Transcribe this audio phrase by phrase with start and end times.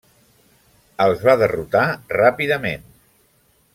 [1.05, 1.85] Els va derrotar
[2.17, 2.89] ràpidament.